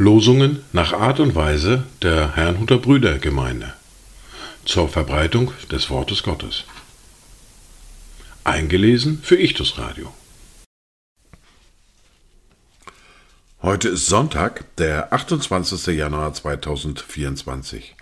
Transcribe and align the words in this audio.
Losungen 0.00 0.64
nach 0.72 0.94
Art 0.94 1.20
und 1.20 1.34
Weise 1.34 1.84
der 2.00 2.34
Herrnhuter 2.34 2.78
Brüdergemeinde 2.78 3.74
zur 4.64 4.88
Verbreitung 4.88 5.52
des 5.70 5.90
Wortes 5.90 6.22
Gottes. 6.22 6.64
Eingelesen 8.42 9.20
für 9.22 9.36
Ichtus 9.36 9.76
Radio. 9.76 10.10
Heute 13.60 13.90
ist 13.90 14.06
Sonntag, 14.06 14.74
der 14.76 15.12
28. 15.12 15.88
Januar 15.88 16.32
2024. 16.32 17.94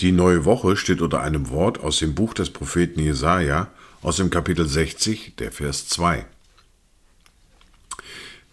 Die 0.00 0.12
neue 0.12 0.44
Woche 0.44 0.76
steht 0.76 1.00
unter 1.00 1.22
einem 1.22 1.48
Wort 1.48 1.80
aus 1.80 1.98
dem 1.98 2.14
Buch 2.14 2.34
des 2.34 2.50
Propheten 2.50 3.00
Jesaja 3.00 3.68
aus 4.02 4.18
dem 4.18 4.28
Kapitel 4.28 4.68
60, 4.68 5.36
der 5.38 5.50
Vers 5.50 5.88
2. 5.88 6.26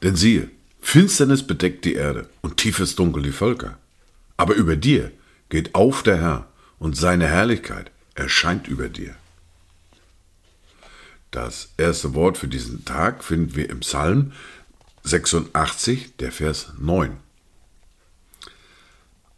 Denn 0.02 0.16
siehe, 0.16 0.50
Finsternis 0.86 1.46
bedeckt 1.46 1.84
die 1.84 1.96
Erde 1.96 2.30
und 2.42 2.58
tiefes 2.58 2.96
Dunkel 2.96 3.24
die 3.24 3.32
Völker. 3.32 3.78
Aber 4.38 4.54
über 4.54 4.78
dir 4.78 5.12
geht 5.50 5.74
auf 5.74 6.04
der 6.04 6.22
Herr 6.22 6.48
und 6.80 6.96
seine 6.96 7.28
Herrlichkeit 7.28 7.92
erscheint 8.14 8.68
über 8.68 8.88
dir. 8.88 9.16
Das 11.32 11.74
erste 11.76 12.14
Wort 12.14 12.38
für 12.38 12.48
diesen 12.48 12.86
Tag 12.86 13.24
finden 13.24 13.56
wir 13.56 13.70
im 13.70 13.80
Psalm 13.82 14.32
86, 15.04 16.16
der 16.18 16.32
Vers 16.32 16.72
9. 16.80 17.18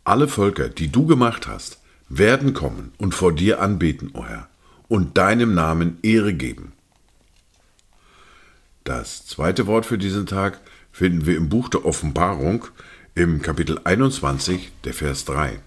Alle 0.03 0.27
Völker, 0.27 0.69
die 0.69 0.89
du 0.89 1.07
gemacht 1.07 1.47
hast, 1.47 1.79
werden 2.09 2.53
kommen 2.53 2.91
und 2.97 3.15
vor 3.15 3.33
dir 3.33 3.61
anbeten, 3.61 4.11
o 4.13 4.25
Herr, 4.25 4.47
und 4.89 5.17
deinem 5.17 5.55
Namen 5.55 5.97
Ehre 6.03 6.33
geben. 6.33 6.73
Das 8.83 9.25
zweite 9.25 9.65
Wort 9.65 9.85
für 9.85 9.97
diesen 9.97 10.27
Tag 10.27 10.59
finden 10.97 11.27
wir 11.27 11.37
im 11.37 11.47
Buch 11.47 11.69
der 11.69 11.85
Offenbarung 11.85 12.65
im 13.13 13.43
Kapitel 13.43 13.79
21, 13.83 14.71
der 14.83 14.95
Vers 14.95 15.25
3. 15.25 15.59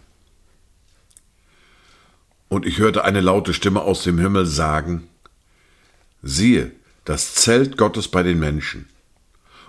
Und 2.49 2.67
ich 2.67 2.79
hörte 2.79 3.05
eine 3.05 3.21
laute 3.21 3.55
Stimme 3.55 3.83
aus 3.83 4.03
dem 4.03 4.19
Himmel 4.19 4.45
sagen, 4.45 5.07
siehe, 6.21 6.73
das 7.05 7.37
Zelt 7.37 7.77
Gottes 7.77 8.09
bei 8.09 8.25
den 8.25 8.41
Menschen, 8.41 8.89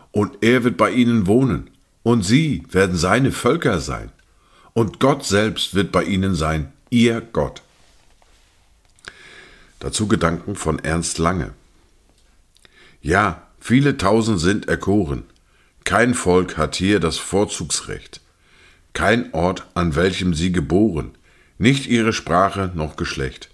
und 0.09 0.39
er 0.41 0.63
wird 0.63 0.77
bei 0.77 0.89
ihnen 0.89 1.27
wohnen, 1.27 1.69
und 2.01 2.23
sie 2.23 2.63
werden 2.71 2.97
seine 2.97 3.31
Völker 3.31 3.79
sein, 3.79 4.11
und 4.73 4.99
Gott 4.99 5.25
selbst 5.25 5.75
wird 5.75 5.91
bei 5.91 6.03
ihnen 6.05 6.33
sein, 6.33 6.73
ihr 6.89 7.21
Gott. 7.21 7.61
Dazu 9.77 10.07
Gedanken 10.07 10.55
von 10.55 10.79
Ernst 10.79 11.19
Lange. 11.19 11.53
Ja, 13.03 13.45
viele 13.59 13.97
tausend 13.97 14.39
sind 14.39 14.67
erkoren, 14.67 15.23
kein 15.83 16.13
Volk 16.13 16.57
hat 16.57 16.75
hier 16.75 16.99
das 16.99 17.17
Vorzugsrecht, 17.17 18.21
kein 18.93 19.33
Ort, 19.33 19.67
an 19.73 19.95
welchem 19.95 20.33
sie 20.33 20.51
geboren, 20.51 21.11
nicht 21.57 21.87
ihre 21.87 22.13
Sprache 22.13 22.71
noch 22.73 22.95
Geschlecht. 22.95 23.49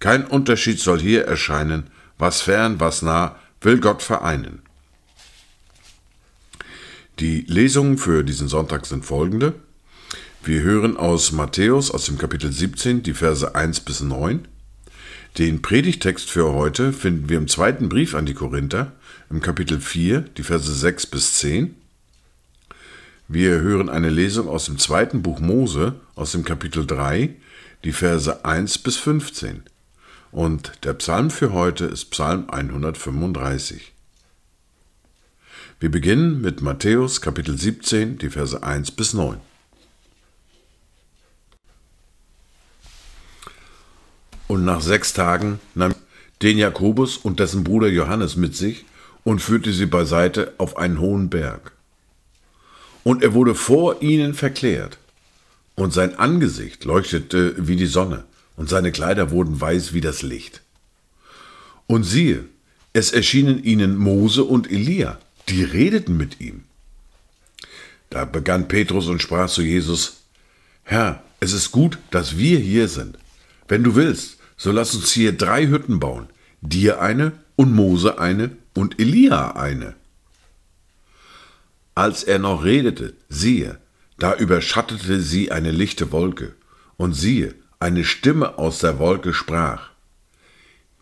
Kein 0.00 0.24
Unterschied 0.26 0.78
soll 0.78 1.00
hier 1.00 1.24
erscheinen, 1.24 1.90
was 2.18 2.40
fern, 2.40 2.78
was 2.78 3.02
nah, 3.02 3.36
will 3.60 3.80
Gott 3.80 4.02
vereinen. 4.02 4.62
Die 7.18 7.40
Lesungen 7.48 7.98
für 7.98 8.22
diesen 8.22 8.46
Sonntag 8.46 8.86
sind 8.86 9.04
folgende. 9.04 9.54
Wir 10.44 10.62
hören 10.62 10.96
aus 10.96 11.32
Matthäus 11.32 11.90
aus 11.90 12.04
dem 12.06 12.16
Kapitel 12.16 12.52
17 12.52 13.02
die 13.02 13.12
Verse 13.12 13.56
1 13.56 13.80
bis 13.80 14.00
9. 14.00 14.46
Den 15.36 15.60
Predigtext 15.60 16.30
für 16.30 16.52
heute 16.52 16.92
finden 16.92 17.28
wir 17.28 17.38
im 17.38 17.48
zweiten 17.48 17.88
Brief 17.88 18.14
an 18.14 18.24
die 18.24 18.34
Korinther, 18.34 18.92
im 19.30 19.40
Kapitel 19.40 19.80
4, 19.80 20.20
die 20.20 20.42
Verse 20.42 20.72
6 20.72 21.06
bis 21.06 21.34
10. 21.34 21.74
Wir 23.28 23.60
hören 23.60 23.90
eine 23.90 24.08
Lesung 24.08 24.48
aus 24.48 24.64
dem 24.64 24.78
zweiten 24.78 25.22
Buch 25.22 25.38
Mose, 25.40 26.00
aus 26.14 26.32
dem 26.32 26.44
Kapitel 26.44 26.86
3, 26.86 27.34
die 27.84 27.92
Verse 27.92 28.44
1 28.44 28.78
bis 28.78 28.96
15. 28.96 29.64
Und 30.30 30.84
der 30.84 30.94
Psalm 30.94 31.30
für 31.30 31.52
heute 31.52 31.84
ist 31.84 32.06
Psalm 32.06 32.48
135. 32.48 33.92
Wir 35.80 35.90
beginnen 35.90 36.40
mit 36.40 36.62
Matthäus 36.62 37.20
Kapitel 37.20 37.56
17, 37.56 38.18
die 38.18 38.30
Verse 38.30 38.62
1 38.62 38.92
bis 38.92 39.12
9. 39.12 39.38
Und 44.48 44.64
nach 44.64 44.80
sechs 44.80 45.12
Tagen 45.12 45.60
nahm 45.74 45.94
den 46.40 46.56
Jakobus 46.56 47.18
und 47.18 47.38
dessen 47.38 47.62
Bruder 47.62 47.88
Johannes 47.88 48.36
mit 48.36 48.56
sich 48.56 48.86
und 49.28 49.40
führte 49.40 49.74
sie 49.74 49.84
beiseite 49.84 50.54
auf 50.56 50.78
einen 50.78 51.00
hohen 51.00 51.28
Berg. 51.28 51.72
Und 53.04 53.22
er 53.22 53.34
wurde 53.34 53.54
vor 53.54 54.00
ihnen 54.00 54.32
verklärt, 54.32 54.96
und 55.74 55.92
sein 55.92 56.18
Angesicht 56.18 56.86
leuchtete 56.86 57.54
wie 57.58 57.76
die 57.76 57.84
Sonne, 57.84 58.24
und 58.56 58.70
seine 58.70 58.90
Kleider 58.90 59.30
wurden 59.30 59.60
weiß 59.60 59.92
wie 59.92 60.00
das 60.00 60.22
Licht. 60.22 60.62
Und 61.86 62.04
siehe, 62.04 62.46
es 62.94 63.12
erschienen 63.12 63.62
ihnen 63.62 63.98
Mose 63.98 64.44
und 64.44 64.72
Elia, 64.72 65.18
die 65.50 65.62
redeten 65.62 66.16
mit 66.16 66.40
ihm. 66.40 66.64
Da 68.08 68.24
begann 68.24 68.66
Petrus 68.66 69.08
und 69.08 69.20
sprach 69.20 69.50
zu 69.50 69.60
Jesus, 69.60 70.22
Herr, 70.84 71.22
es 71.40 71.52
ist 71.52 71.70
gut, 71.70 71.98
dass 72.12 72.38
wir 72.38 72.58
hier 72.60 72.88
sind. 72.88 73.18
Wenn 73.68 73.84
du 73.84 73.94
willst, 73.94 74.38
so 74.56 74.72
lass 74.72 74.94
uns 74.94 75.12
hier 75.12 75.32
drei 75.32 75.66
Hütten 75.66 76.00
bauen, 76.00 76.28
dir 76.62 77.02
eine 77.02 77.32
und 77.56 77.74
Mose 77.74 78.18
eine 78.18 78.52
und 78.78 79.00
Elia 79.00 79.56
eine. 79.56 79.96
Als 81.96 82.22
er 82.22 82.38
noch 82.38 82.62
redete, 82.62 83.14
siehe, 83.28 83.80
da 84.18 84.36
überschattete 84.36 85.20
sie 85.20 85.50
eine 85.50 85.72
lichte 85.72 86.12
Wolke, 86.12 86.54
und 86.96 87.14
siehe, 87.14 87.56
eine 87.80 88.04
Stimme 88.04 88.56
aus 88.56 88.78
der 88.78 89.00
Wolke 89.00 89.34
sprach, 89.34 89.90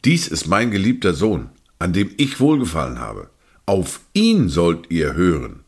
Dies 0.07 0.27
ist 0.27 0.47
mein 0.47 0.71
geliebter 0.71 1.13
Sohn, 1.13 1.51
an 1.79 1.93
dem 1.93 2.11
ich 2.17 2.41
wohlgefallen 2.41 2.99
habe, 2.99 3.29
auf 3.67 4.01
ihn 4.15 4.49
sollt 4.49 4.91
ihr 4.91 5.13
hören. 5.13 5.61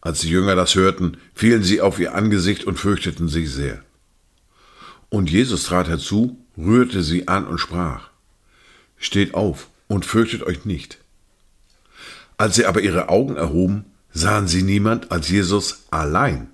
Als 0.00 0.22
die 0.22 0.30
Jünger 0.30 0.56
das 0.56 0.74
hörten, 0.74 1.18
fielen 1.34 1.62
sie 1.62 1.80
auf 1.80 2.00
ihr 2.00 2.16
Angesicht 2.16 2.64
und 2.64 2.80
fürchteten 2.80 3.28
sich 3.28 3.48
sehr. 3.52 3.84
Und 5.08 5.30
Jesus 5.30 5.64
trat 5.64 5.88
herzu, 5.88 6.36
rührte 6.58 7.04
sie 7.04 7.28
an 7.28 7.46
und 7.46 7.58
sprach, 7.58 8.10
Steht 8.96 9.34
auf 9.34 9.68
und 9.90 10.06
fürchtet 10.06 10.44
euch 10.44 10.64
nicht. 10.64 10.98
Als 12.38 12.54
sie 12.54 12.64
aber 12.64 12.80
ihre 12.80 13.08
Augen 13.08 13.36
erhoben, 13.36 13.86
sahen 14.12 14.46
sie 14.46 14.62
niemand 14.62 15.10
als 15.10 15.28
Jesus 15.28 15.86
allein. 15.90 16.48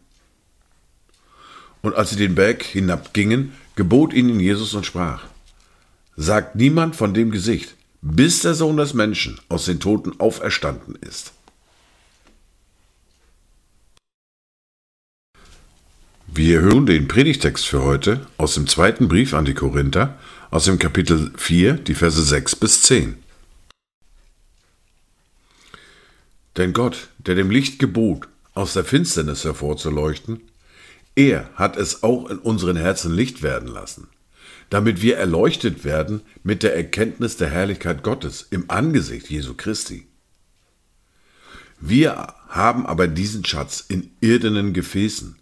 Und 1.83 1.95
als 1.95 2.11
sie 2.11 2.17
den 2.17 2.35
Berg 2.35 2.63
hinabgingen, 2.63 3.53
gebot 3.77 4.15
ihnen 4.15 4.41
Jesus 4.41 4.73
und 4.73 4.87
sprach, 4.87 5.25
Sagt 6.17 6.57
niemand 6.57 6.97
von 6.97 7.13
dem 7.13 7.31
Gesicht, 7.31 7.75
bis 8.01 8.41
der 8.41 8.55
Sohn 8.55 8.79
des 8.79 8.95
Menschen 8.95 9.39
aus 9.51 9.67
den 9.67 9.81
Toten 9.81 10.19
auferstanden 10.19 10.97
ist. 10.97 11.33
Wir 16.27 16.61
hören 16.61 16.87
den 16.87 17.07
Predigtext 17.07 17.67
für 17.67 17.83
heute 17.83 18.27
aus 18.39 18.55
dem 18.55 18.67
zweiten 18.67 19.09
Brief 19.09 19.35
an 19.35 19.45
die 19.45 19.55
Korinther, 19.55 20.19
aus 20.51 20.65
dem 20.65 20.79
Kapitel 20.79 21.33
4, 21.37 21.75
die 21.75 21.95
Verse 21.95 22.23
6 22.23 22.57
bis 22.57 22.81
10. 22.83 23.26
Denn 26.57 26.73
Gott, 26.73 27.09
der 27.19 27.35
dem 27.35 27.51
Licht 27.51 27.79
gebot, 27.79 28.29
aus 28.55 28.73
der 28.73 28.85
Finsternis 28.85 29.45
hervorzuleuchten, 29.45 30.41
er 31.15 31.51
hat 31.55 31.77
es 31.77 32.03
auch 32.03 32.29
in 32.31 32.39
unseren 32.39 32.77
Herzen 32.77 33.13
Licht 33.13 33.43
werden 33.43 33.69
lassen, 33.69 34.09
damit 34.71 35.03
wir 35.03 35.17
erleuchtet 35.17 35.85
werden 35.85 36.23
mit 36.43 36.63
der 36.63 36.75
Erkenntnis 36.75 37.37
der 37.37 37.51
Herrlichkeit 37.51 38.03
Gottes 38.03 38.47
im 38.51 38.71
Angesicht 38.71 39.29
Jesu 39.29 39.55
Christi. 39.55 40.07
Wir 41.79 42.35
haben 42.49 42.87
aber 42.87 43.07
diesen 43.07 43.45
Schatz 43.45 43.85
in 43.87 44.11
irdenen 44.21 44.73
Gefäßen, 44.73 45.37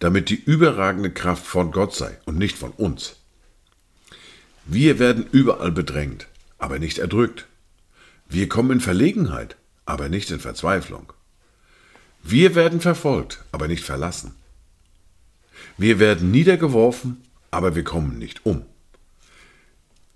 damit 0.00 0.30
die 0.30 0.42
überragende 0.42 1.12
Kraft 1.12 1.46
von 1.46 1.70
Gott 1.70 1.94
sei 1.94 2.18
und 2.24 2.38
nicht 2.38 2.58
von 2.58 2.72
uns. 2.72 3.16
Wir 4.64 4.98
werden 4.98 5.26
überall 5.30 5.70
bedrängt, 5.70 6.26
aber 6.58 6.78
nicht 6.78 6.98
erdrückt. 6.98 7.46
Wir 8.28 8.48
kommen 8.48 8.72
in 8.72 8.80
Verlegenheit, 8.80 9.56
aber 9.86 10.08
nicht 10.08 10.30
in 10.30 10.40
Verzweiflung. 10.40 11.12
Wir 12.22 12.54
werden 12.54 12.80
verfolgt, 12.80 13.44
aber 13.52 13.68
nicht 13.68 13.84
verlassen. 13.84 14.34
Wir 15.76 15.98
werden 15.98 16.30
niedergeworfen, 16.30 17.22
aber 17.50 17.74
wir 17.74 17.84
kommen 17.84 18.18
nicht 18.18 18.46
um. 18.46 18.64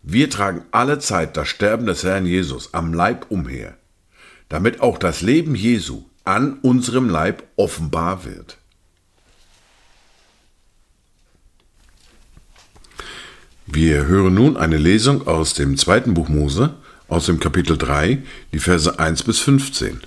Wir 0.03 0.31
tragen 0.31 0.65
alle 0.71 0.99
Zeit 1.01 1.37
das 1.37 1.49
Sterben 1.49 1.87
des 1.87 2.05
Herrn 2.05 2.25
Jesus 2.25 2.73
am 2.73 2.95
Leib 2.95 3.27
umher, 3.31 3.77
damit 4.49 4.81
auch 4.81 4.99
das 4.99 5.21
Leben 5.21 5.55
Jesu 5.55 6.05
an 6.25 6.59
unserem 6.61 7.09
Leib 7.09 7.43
offenbar 7.57 8.25
wird. 8.25 8.59
Wir 13.67 14.07
hören 14.07 14.33
nun 14.33 14.57
eine 14.57 14.79
Lesung 14.79 15.27
aus 15.27 15.53
dem 15.53 15.77
zweiten 15.77 16.15
Buch 16.15 16.31
Mose, 16.31 16.75
aus 17.09 17.27
dem 17.27 17.41
Kapitel 17.41 17.79
3, 17.79 18.23
die 18.53 18.59
Verse 18.59 18.99
1 18.99 19.23
bis 19.23 19.41
15. 19.41 20.03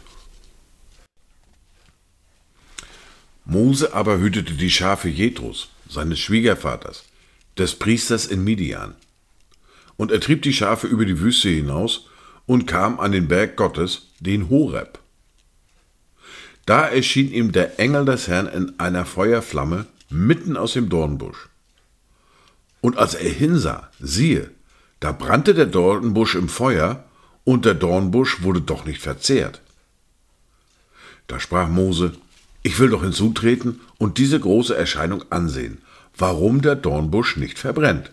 Mose 3.43 3.93
aber 3.93 4.19
hütete 4.19 4.53
die 4.53 4.69
Schafe 4.69 5.09
Jethros, 5.09 5.69
seines 5.89 6.19
Schwiegervaters, 6.19 7.03
des 7.57 7.75
Priesters 7.75 8.27
in 8.27 8.43
Midian. 8.43 8.95
Und 9.97 10.11
er 10.11 10.21
trieb 10.21 10.43
die 10.43 10.53
Schafe 10.53 10.87
über 10.87 11.05
die 11.05 11.19
Wüste 11.19 11.49
hinaus 11.49 12.07
und 12.45 12.67
kam 12.67 12.99
an 12.99 13.11
den 13.11 13.27
Berg 13.27 13.57
Gottes, 13.57 14.07
den 14.19 14.49
Horeb. 14.49 14.99
Da 16.65 16.87
erschien 16.87 17.31
ihm 17.31 17.51
der 17.51 17.79
Engel 17.79 18.05
des 18.05 18.27
Herrn 18.27 18.47
in 18.47 18.79
einer 18.79 19.05
Feuerflamme 19.05 19.87
mitten 20.09 20.55
aus 20.55 20.73
dem 20.73 20.89
Dornbusch. 20.89 21.49
Und 22.79 22.97
als 22.97 23.15
er 23.15 23.29
hinsah, 23.29 23.89
siehe, 23.99 24.51
da 25.01 25.11
brannte 25.11 25.53
der 25.53 25.65
Dornbusch 25.65 26.35
im 26.35 26.47
Feuer, 26.47 27.03
und 27.43 27.65
der 27.65 27.73
Dornbusch 27.73 28.43
wurde 28.43 28.61
doch 28.61 28.85
nicht 28.85 29.01
verzehrt. 29.01 29.61
Da 31.27 31.39
sprach 31.39 31.67
Mose, 31.67 32.13
ich 32.61 32.79
will 32.79 32.89
doch 32.89 33.01
hinzutreten 33.01 33.81
und 33.97 34.19
diese 34.19 34.39
große 34.39 34.75
Erscheinung 34.75 35.25
ansehen, 35.31 35.81
warum 36.15 36.61
der 36.61 36.75
Dornbusch 36.75 37.35
nicht 37.37 37.57
verbrennt. 37.57 38.11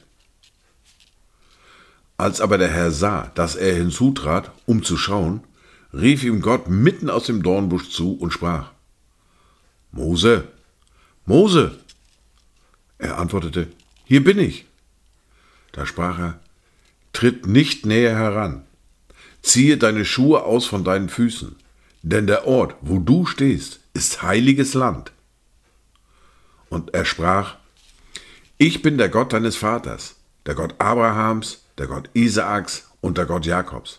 Als 2.16 2.40
aber 2.40 2.56
der 2.56 2.68
Herr 2.68 2.90
sah, 2.90 3.30
dass 3.34 3.54
er 3.54 3.74
hinzutrat, 3.74 4.50
um 4.64 4.82
zu 4.82 4.96
schauen, 4.96 5.42
rief 5.92 6.24
ihm 6.24 6.40
Gott 6.40 6.68
mitten 6.68 7.10
aus 7.10 7.26
dem 7.26 7.42
Dornbusch 7.42 7.90
zu 7.90 8.14
und 8.14 8.32
sprach, 8.32 8.70
Mose, 9.92 10.48
Mose! 11.26 11.78
Er 12.96 13.18
antwortete, 13.18 13.68
Hier 14.04 14.24
bin 14.24 14.38
ich. 14.38 14.64
Da 15.72 15.84
sprach 15.84 16.18
er, 16.18 16.40
Tritt 17.12 17.46
nicht 17.46 17.86
näher 17.86 18.16
heran, 18.16 18.64
ziehe 19.42 19.76
deine 19.76 20.04
Schuhe 20.04 20.44
aus 20.44 20.66
von 20.66 20.84
deinen 20.84 21.08
Füßen, 21.08 21.56
denn 22.02 22.26
der 22.26 22.46
Ort, 22.46 22.76
wo 22.80 22.98
du 22.98 23.26
stehst, 23.26 23.80
ist 23.94 24.22
heiliges 24.22 24.74
Land. 24.74 25.12
Und 26.68 26.94
er 26.94 27.04
sprach, 27.04 27.56
Ich 28.58 28.82
bin 28.82 28.98
der 28.98 29.08
Gott 29.08 29.32
deines 29.32 29.56
Vaters, 29.56 30.16
der 30.46 30.54
Gott 30.54 30.74
Abrahams, 30.78 31.62
der 31.78 31.86
Gott 31.86 32.10
Isaaks 32.12 32.90
und 33.00 33.18
der 33.18 33.26
Gott 33.26 33.46
Jakobs. 33.46 33.98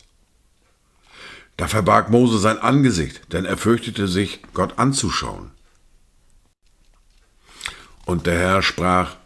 Da 1.58 1.68
verbarg 1.68 2.10
Mose 2.10 2.40
sein 2.40 2.58
Angesicht, 2.58 3.34
denn 3.34 3.44
er 3.44 3.58
fürchtete 3.58 4.08
sich, 4.08 4.42
Gott 4.54 4.80
anzuschauen. 4.80 5.52
Und 8.06 8.28
der 8.28 8.40
Herr 8.40 8.62
sprach, 8.62 9.18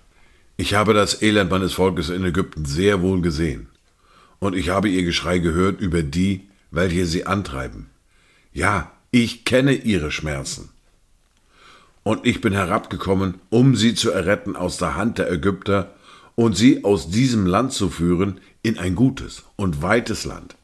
ich 0.57 0.74
habe 0.74 0.94
das 0.94 1.21
Elend 1.21 1.51
meines 1.51 1.74
Volkes 1.74 2.09
in 2.09 2.25
Ägypten 2.25 2.65
sehr 2.65 3.01
wohl 3.01 3.21
gesehen, 3.21 3.69
und 4.43 4.57
ich 4.57 4.67
habe 4.67 4.89
ihr 4.89 5.03
Geschrei 5.03 5.39
gehört 5.39 5.79
über 5.79 6.03
die, 6.03 6.41
welche 6.69 7.05
sie 7.05 7.25
antreiben. 7.25 7.89
Ja, 8.51 8.91
ich 9.09 9.45
kenne 9.45 9.73
ihre 9.73 10.11
Schmerzen. 10.11 10.69
Und 12.03 12.25
ich 12.25 12.41
bin 12.41 12.51
herabgekommen, 12.51 13.35
um 13.49 13.77
sie 13.77 13.95
zu 13.95 14.11
erretten 14.11 14.57
aus 14.57 14.75
der 14.75 14.97
Hand 14.97 15.17
der 15.17 15.31
Ägypter 15.31 15.95
und 16.35 16.57
sie 16.57 16.83
aus 16.83 17.09
diesem 17.09 17.45
Land 17.45 17.71
zu 17.71 17.89
führen 17.89 18.41
in 18.63 18.77
ein 18.77 18.95
gutes 18.95 19.43
und 19.55 19.81
weites 19.81 20.25
Land, 20.25 20.57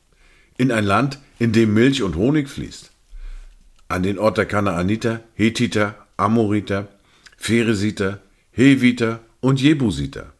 in 0.57 0.73
ein 0.73 0.83
Land, 0.83 1.19
in 1.37 1.53
dem 1.53 1.73
Milch 1.73 2.03
und 2.03 2.17
Honig 2.17 2.49
fließt, 2.49 2.91
an 3.87 4.03
den 4.03 4.19
Ort 4.19 4.37
der 4.37 4.45
Kanaaniter, 4.45 5.21
Hethiter, 5.35 5.95
Amoriter, 6.17 6.89
Pheresiter, 7.37 8.19
Heviter 8.51 9.21
und 9.39 9.61
Jebusiter. 9.61 10.33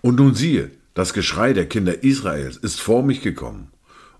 Und 0.00 0.16
nun 0.16 0.34
siehe, 0.34 0.72
das 0.94 1.12
Geschrei 1.12 1.52
der 1.52 1.68
Kinder 1.68 2.02
Israels 2.02 2.56
ist 2.56 2.80
vor 2.80 3.02
mich 3.02 3.20
gekommen, 3.20 3.70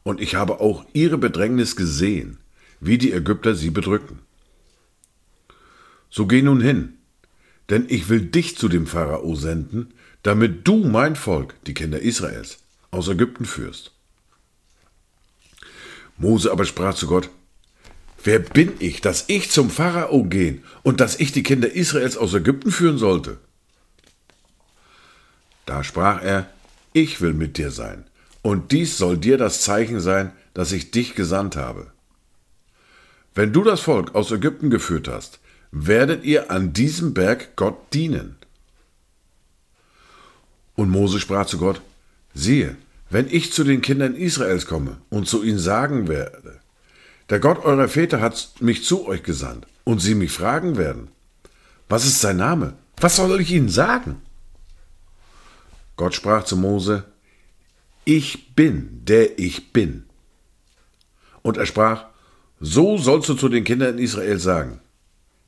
und 0.02 0.20
ich 0.20 0.34
habe 0.34 0.60
auch 0.60 0.84
ihre 0.92 1.16
Bedrängnis 1.16 1.76
gesehen, 1.76 2.38
wie 2.80 2.98
die 2.98 3.12
Ägypter 3.12 3.54
sie 3.54 3.70
bedrücken. 3.70 4.18
So 6.10 6.26
geh 6.26 6.42
nun 6.42 6.60
hin, 6.60 6.94
denn 7.70 7.86
ich 7.88 8.08
will 8.08 8.20
dich 8.20 8.58
zu 8.58 8.68
dem 8.68 8.86
Pharao 8.86 9.34
senden, 9.34 9.94
damit 10.22 10.66
du 10.68 10.84
mein 10.84 11.16
Volk, 11.16 11.54
die 11.66 11.74
Kinder 11.74 12.00
Israels, 12.00 12.58
aus 12.90 13.08
Ägypten 13.08 13.46
führst. 13.46 13.92
Mose 16.16 16.52
aber 16.52 16.64
sprach 16.64 16.94
zu 16.94 17.06
Gott, 17.06 17.30
Wer 18.22 18.38
bin 18.38 18.72
ich, 18.78 19.02
dass 19.02 19.24
ich 19.26 19.50
zum 19.50 19.68
Pharao 19.68 20.24
gehen 20.24 20.64
und 20.82 21.00
dass 21.00 21.20
ich 21.20 21.32
die 21.32 21.42
Kinder 21.42 21.70
Israels 21.70 22.16
aus 22.16 22.32
Ägypten 22.32 22.70
führen 22.70 22.96
sollte? 22.96 23.36
Da 25.66 25.84
sprach 25.84 26.22
er, 26.22 26.48
Ich 26.96 27.20
will 27.20 27.34
mit 27.34 27.58
dir 27.58 27.72
sein, 27.72 28.04
und 28.40 28.70
dies 28.70 28.98
soll 28.98 29.18
dir 29.18 29.36
das 29.36 29.62
Zeichen 29.62 29.98
sein, 29.98 30.30
dass 30.54 30.70
ich 30.70 30.92
dich 30.92 31.16
gesandt 31.16 31.56
habe. 31.56 31.90
Wenn 33.34 33.52
du 33.52 33.64
das 33.64 33.80
Volk 33.80 34.14
aus 34.14 34.30
Ägypten 34.30 34.70
geführt 34.70 35.08
hast, 35.08 35.40
werdet 35.72 36.22
ihr 36.22 36.52
an 36.52 36.72
diesem 36.72 37.12
Berg 37.12 37.56
Gott 37.56 37.76
dienen. 37.92 38.36
Und 40.76 40.88
Mose 40.88 41.18
sprach 41.18 41.46
zu 41.46 41.58
Gott, 41.58 41.80
siehe, 42.32 42.76
wenn 43.10 43.26
ich 43.28 43.52
zu 43.52 43.64
den 43.64 43.82
Kindern 43.82 44.14
Israels 44.14 44.66
komme 44.66 44.98
und 45.10 45.26
zu 45.26 45.42
ihnen 45.42 45.58
sagen 45.58 46.06
werde, 46.06 46.60
der 47.28 47.40
Gott 47.40 47.64
eurer 47.64 47.88
Väter 47.88 48.20
hat 48.20 48.54
mich 48.60 48.84
zu 48.84 49.04
euch 49.08 49.24
gesandt, 49.24 49.66
und 49.82 49.98
sie 49.98 50.14
mich 50.14 50.30
fragen 50.30 50.76
werden, 50.76 51.08
was 51.88 52.06
ist 52.06 52.20
sein 52.20 52.36
Name? 52.36 52.74
Was 52.98 53.16
soll 53.16 53.40
ich 53.40 53.50
ihnen 53.50 53.68
sagen? 53.68 54.22
Gott 55.96 56.14
sprach 56.14 56.44
zu 56.44 56.56
Mose, 56.56 57.04
ich 58.04 58.54
bin, 58.54 59.04
der 59.04 59.38
ich 59.38 59.72
bin. 59.72 60.04
Und 61.42 61.56
er 61.56 61.66
sprach, 61.66 62.06
so 62.60 62.98
sollst 62.98 63.28
du 63.28 63.34
zu 63.34 63.48
den 63.48 63.64
Kindern 63.64 63.98
Israel 63.98 64.38
sagen, 64.38 64.80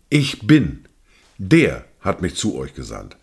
ich 0.09 0.47
bin, 0.47 0.87
der 1.39 1.85
hat 2.01 2.23
mich 2.23 2.37
zu 2.37 2.57
euch 2.57 2.75
gesandt. 2.75 3.17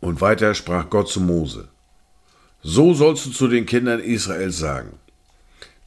Und 0.00 0.20
weiter 0.20 0.54
sprach 0.54 0.90
Gott 0.90 1.08
zu 1.08 1.20
Mose, 1.20 1.68
so 2.62 2.94
sollst 2.94 3.26
du 3.26 3.30
zu 3.30 3.48
den 3.48 3.66
Kindern 3.66 4.00
Israels 4.00 4.58
sagen, 4.58 4.98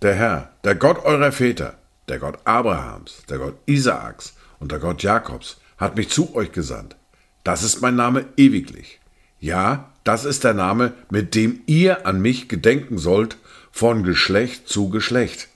der 0.01 0.15
Herr, 0.15 0.51
der 0.63 0.75
Gott 0.75 1.03
eurer 1.03 1.31
Väter, 1.31 1.77
der 2.07 2.19
Gott 2.19 2.39
Abrahams, 2.43 3.23
der 3.29 3.39
Gott 3.39 3.57
Isaaks 3.65 4.35
und 4.59 4.71
der 4.71 4.79
Gott 4.79 5.01
Jakobs, 5.01 5.57
hat 5.77 5.95
mich 5.95 6.09
zu 6.09 6.35
euch 6.35 6.51
gesandt. 6.51 6.95
Das 7.43 7.63
ist 7.63 7.81
mein 7.81 7.95
Name 7.95 8.25
ewiglich. 8.37 8.99
Ja, 9.39 9.91
das 10.03 10.25
ist 10.25 10.43
der 10.43 10.53
Name, 10.53 10.93
mit 11.09 11.35
dem 11.35 11.61
ihr 11.65 12.05
an 12.05 12.21
mich 12.21 12.47
gedenken 12.47 12.97
sollt, 12.97 13.37
von 13.71 14.03
Geschlecht 14.03 14.69
zu 14.69 14.89
Geschlecht. 14.89 15.49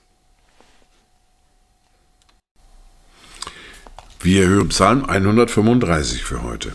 Wir 4.22 4.48
hören 4.48 4.70
Psalm 4.70 5.06
135 5.06 6.26
für 6.26 6.44
heute. 6.44 6.74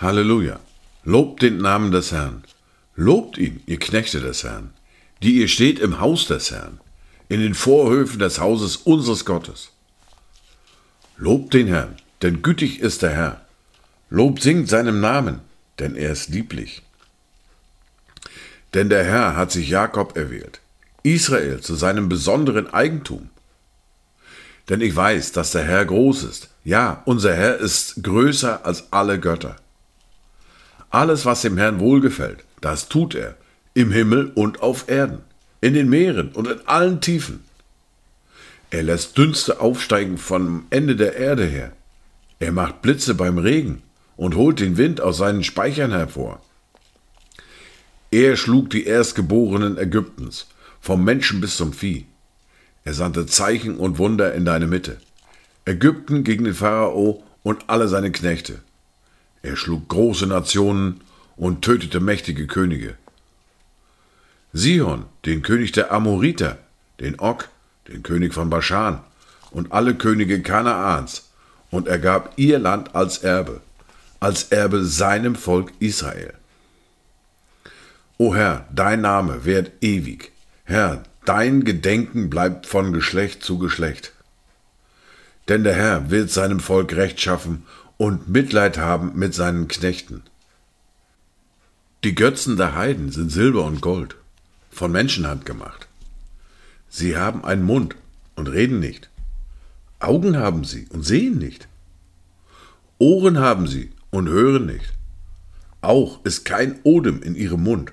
Halleluja. 0.00 0.58
Lobt 1.04 1.42
den 1.42 1.58
Namen 1.58 1.90
des 1.90 2.12
Herrn. 2.12 2.44
Lobt 2.94 3.36
ihn, 3.36 3.62
ihr 3.66 3.78
Knechte 3.78 4.20
des 4.20 4.44
Herrn, 4.44 4.72
die 5.22 5.34
ihr 5.34 5.48
steht 5.48 5.78
im 5.78 6.00
Haus 6.00 6.26
des 6.26 6.50
Herrn, 6.50 6.80
in 7.28 7.40
den 7.40 7.54
Vorhöfen 7.54 8.18
des 8.18 8.40
Hauses 8.40 8.76
unseres 8.76 9.24
Gottes. 9.24 9.72
Lobt 11.20 11.52
den 11.52 11.66
Herrn, 11.66 11.96
denn 12.22 12.42
gütig 12.42 12.78
ist 12.78 13.02
der 13.02 13.10
Herr. 13.10 13.40
Lob 14.08 14.40
singt 14.40 14.68
seinem 14.68 15.00
Namen, 15.00 15.40
denn 15.80 15.96
er 15.96 16.12
ist 16.12 16.28
lieblich. 16.28 16.82
Denn 18.72 18.88
der 18.88 19.02
Herr 19.02 19.34
hat 19.34 19.50
sich 19.50 19.68
Jakob 19.68 20.16
erwählt, 20.16 20.60
Israel 21.02 21.60
zu 21.60 21.74
seinem 21.74 22.08
besonderen 22.08 22.72
Eigentum. 22.72 23.30
Denn 24.68 24.80
ich 24.80 24.94
weiß, 24.94 25.32
dass 25.32 25.50
der 25.50 25.64
Herr 25.64 25.84
groß 25.84 26.22
ist. 26.22 26.50
Ja, 26.62 27.02
unser 27.04 27.34
Herr 27.34 27.56
ist 27.56 28.00
größer 28.04 28.64
als 28.64 28.92
alle 28.92 29.18
Götter. 29.18 29.56
Alles, 30.88 31.24
was 31.24 31.42
dem 31.42 31.58
Herrn 31.58 31.80
wohlgefällt, 31.80 32.44
das 32.60 32.88
tut 32.88 33.16
er, 33.16 33.36
im 33.74 33.90
Himmel 33.90 34.30
und 34.36 34.62
auf 34.62 34.88
Erden, 34.88 35.22
in 35.60 35.74
den 35.74 35.88
Meeren 35.88 36.30
und 36.30 36.46
in 36.46 36.60
allen 36.68 37.00
Tiefen. 37.00 37.42
Er 38.70 38.82
lässt 38.82 39.16
Dünste 39.16 39.60
aufsteigen 39.60 40.18
vom 40.18 40.66
Ende 40.70 40.94
der 40.94 41.16
Erde 41.16 41.46
her. 41.46 41.72
Er 42.38 42.52
macht 42.52 42.82
Blitze 42.82 43.14
beim 43.14 43.38
Regen 43.38 43.82
und 44.16 44.36
holt 44.36 44.60
den 44.60 44.76
Wind 44.76 45.00
aus 45.00 45.16
seinen 45.16 45.42
Speichern 45.42 45.90
hervor. 45.90 46.42
Er 48.10 48.36
schlug 48.36 48.70
die 48.70 48.84
Erstgeborenen 48.84 49.78
Ägyptens, 49.78 50.48
vom 50.80 51.04
Menschen 51.04 51.40
bis 51.40 51.56
zum 51.56 51.72
Vieh. 51.72 52.06
Er 52.84 52.94
sandte 52.94 53.26
Zeichen 53.26 53.76
und 53.76 53.98
Wunder 53.98 54.34
in 54.34 54.44
deine 54.44 54.66
Mitte. 54.66 54.98
Ägypten 55.64 56.24
gegen 56.24 56.44
den 56.44 56.54
Pharao 56.54 57.22
und 57.42 57.68
alle 57.68 57.88
seine 57.88 58.12
Knechte. 58.12 58.60
Er 59.42 59.56
schlug 59.56 59.88
große 59.88 60.26
Nationen 60.26 61.00
und 61.36 61.62
tötete 61.62 62.00
mächtige 62.00 62.46
Könige. 62.46 62.94
Sihon, 64.52 65.04
den 65.26 65.42
König 65.42 65.72
der 65.72 65.92
Amoriter, 65.92 66.58
den 67.00 67.20
Og, 67.20 67.48
den 67.88 68.02
König 68.02 68.34
von 68.34 68.50
Baschan 68.50 69.00
und 69.50 69.72
alle 69.72 69.94
Könige 69.94 70.42
Kanaans, 70.42 71.24
und 71.70 71.86
er 71.86 71.98
gab 71.98 72.32
ihr 72.36 72.58
Land 72.58 72.94
als 72.94 73.18
Erbe, 73.18 73.60
als 74.20 74.44
Erbe 74.44 74.84
seinem 74.84 75.34
Volk 75.34 75.72
Israel. 75.80 76.32
O 78.16 78.34
Herr, 78.34 78.66
dein 78.72 79.02
Name 79.02 79.44
währt 79.44 79.70
ewig. 79.80 80.32
Herr, 80.64 81.02
dein 81.24 81.64
Gedenken 81.64 82.30
bleibt 82.30 82.66
von 82.66 82.92
Geschlecht 82.92 83.42
zu 83.42 83.58
Geschlecht. 83.58 84.12
Denn 85.48 85.62
der 85.62 85.74
Herr 85.74 86.10
wird 86.10 86.30
seinem 86.30 86.60
Volk 86.60 86.94
Recht 86.94 87.20
schaffen 87.20 87.64
und 87.96 88.28
Mitleid 88.28 88.78
haben 88.78 89.12
mit 89.14 89.34
seinen 89.34 89.68
Knechten. 89.68 90.22
Die 92.04 92.14
Götzen 92.14 92.56
der 92.56 92.74
Heiden 92.74 93.10
sind 93.10 93.30
Silber 93.30 93.64
und 93.64 93.80
Gold, 93.80 94.16
von 94.70 94.92
Menschenhand 94.92 95.44
gemacht. 95.46 95.87
Sie 96.88 97.16
haben 97.16 97.44
einen 97.44 97.62
Mund 97.62 97.96
und 98.34 98.48
reden 98.48 98.80
nicht. 98.80 99.10
Augen 100.00 100.36
haben 100.36 100.64
sie 100.64 100.86
und 100.90 101.04
sehen 101.04 101.38
nicht. 101.38 101.68
Ohren 102.98 103.38
haben 103.38 103.66
sie 103.66 103.90
und 104.10 104.28
hören 104.28 104.66
nicht. 104.66 104.92
Auch 105.80 106.24
ist 106.24 106.44
kein 106.44 106.80
Odem 106.82 107.22
in 107.22 107.34
ihrem 107.34 107.62
Mund. 107.62 107.92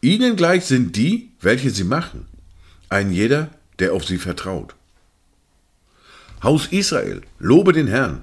Ihnen 0.00 0.36
gleich 0.36 0.64
sind 0.64 0.96
die, 0.96 1.30
welche 1.40 1.70
sie 1.70 1.84
machen, 1.84 2.26
ein 2.88 3.12
jeder, 3.12 3.50
der 3.78 3.92
auf 3.92 4.04
sie 4.04 4.18
vertraut. 4.18 4.74
Haus 6.42 6.66
Israel, 6.66 7.22
lobe 7.38 7.72
den 7.72 7.86
Herrn. 7.86 8.22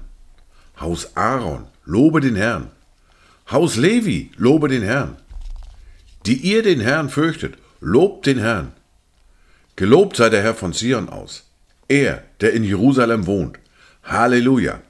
Haus 0.78 1.16
Aaron, 1.16 1.64
lobe 1.84 2.20
den 2.20 2.36
Herrn. 2.36 2.70
Haus 3.50 3.76
Levi, 3.76 4.30
lobe 4.36 4.68
den 4.68 4.82
Herrn. 4.82 5.16
Die 6.26 6.36
ihr 6.36 6.62
den 6.62 6.80
Herrn 6.80 7.08
fürchtet, 7.08 7.56
lobt 7.80 8.26
den 8.26 8.38
Herrn. 8.38 8.72
Gelobt 9.76 10.16
sei 10.16 10.28
der 10.28 10.42
Herr 10.42 10.54
von 10.54 10.72
Zion 10.72 11.08
aus. 11.08 11.44
Er, 11.88 12.22
der 12.40 12.52
in 12.52 12.64
Jerusalem 12.64 13.26
wohnt. 13.26 13.58
Halleluja. 14.04 14.80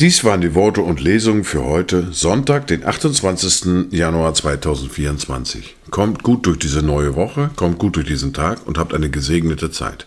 Dies 0.00 0.24
waren 0.24 0.40
die 0.40 0.54
Worte 0.54 0.80
und 0.80 1.02
Lesungen 1.02 1.44
für 1.44 1.62
heute, 1.62 2.10
Sonntag, 2.10 2.66
den 2.68 2.86
28. 2.86 3.92
Januar 3.92 4.32
2024. 4.32 5.76
Kommt 5.90 6.22
gut 6.22 6.46
durch 6.46 6.58
diese 6.58 6.82
neue 6.82 7.16
Woche, 7.16 7.50
kommt 7.54 7.78
gut 7.78 7.96
durch 7.96 8.06
diesen 8.06 8.32
Tag 8.32 8.66
und 8.66 8.78
habt 8.78 8.94
eine 8.94 9.10
gesegnete 9.10 9.70
Zeit. 9.70 10.06